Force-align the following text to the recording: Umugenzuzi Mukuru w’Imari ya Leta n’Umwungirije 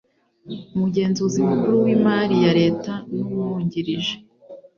Umugenzuzi 0.73 1.39
Mukuru 1.49 1.75
w’Imari 1.85 2.35
ya 2.45 2.51
Leta 2.59 2.93
n’Umwungirije 3.25 4.15